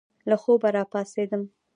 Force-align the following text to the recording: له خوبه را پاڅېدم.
له 0.29 0.35
خوبه 0.41 0.69
را 0.75 0.83
پاڅېدم. 0.91 1.43